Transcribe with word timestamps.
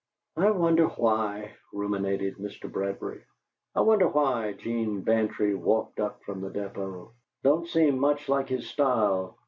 "I 0.35 0.49
wonder 0.49 0.87
why," 0.87 1.51
ruminated 1.71 2.37
Mr. 2.37 2.67
Bradbury 2.71 3.23
"I 3.75 3.81
wonder 3.81 4.07
why 4.07 4.53
'Gene 4.53 5.01
Bantry 5.01 5.53
walked 5.53 5.99
up 5.99 6.23
from 6.23 6.41
the 6.41 6.49
deepo. 6.49 7.11
Don't 7.43 7.67
seem 7.67 7.99
much 7.99 8.27
like 8.27 8.49
his 8.49 8.67
style. 8.67 9.37